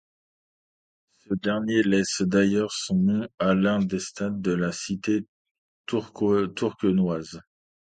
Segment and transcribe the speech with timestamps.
[1.19, 5.27] Ce dernier laisse d'ailleurs son nom à l'un des stades de la cité
[5.85, 7.39] tourquenoise.